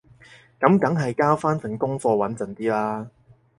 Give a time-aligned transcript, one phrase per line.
[0.59, 3.11] 噉梗係交返份功課穩陣啲啦